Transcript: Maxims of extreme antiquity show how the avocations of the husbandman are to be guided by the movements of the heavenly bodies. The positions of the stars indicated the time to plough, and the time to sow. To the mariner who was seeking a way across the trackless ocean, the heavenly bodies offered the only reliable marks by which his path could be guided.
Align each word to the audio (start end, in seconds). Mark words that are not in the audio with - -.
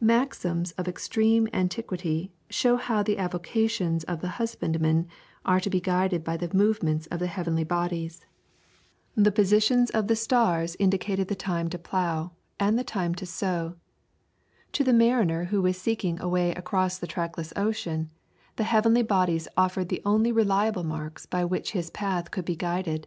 Maxims 0.00 0.72
of 0.78 0.88
extreme 0.88 1.46
antiquity 1.52 2.32
show 2.48 2.76
how 2.76 3.02
the 3.02 3.18
avocations 3.18 4.02
of 4.04 4.22
the 4.22 4.30
husbandman 4.40 5.06
are 5.44 5.60
to 5.60 5.68
be 5.68 5.78
guided 5.78 6.24
by 6.24 6.38
the 6.38 6.48
movements 6.56 7.06
of 7.08 7.20
the 7.20 7.26
heavenly 7.26 7.64
bodies. 7.64 8.24
The 9.14 9.30
positions 9.30 9.90
of 9.90 10.08
the 10.08 10.16
stars 10.16 10.74
indicated 10.78 11.28
the 11.28 11.34
time 11.34 11.68
to 11.68 11.76
plough, 11.78 12.32
and 12.58 12.78
the 12.78 12.82
time 12.82 13.14
to 13.16 13.26
sow. 13.26 13.74
To 14.72 14.84
the 14.84 14.94
mariner 14.94 15.44
who 15.44 15.60
was 15.60 15.76
seeking 15.76 16.18
a 16.18 16.30
way 16.30 16.52
across 16.54 16.96
the 16.96 17.06
trackless 17.06 17.52
ocean, 17.54 18.08
the 18.56 18.64
heavenly 18.64 19.02
bodies 19.02 19.48
offered 19.54 19.90
the 19.90 20.00
only 20.06 20.32
reliable 20.32 20.84
marks 20.84 21.26
by 21.26 21.44
which 21.44 21.72
his 21.72 21.90
path 21.90 22.30
could 22.30 22.46
be 22.46 22.56
guided. 22.56 23.06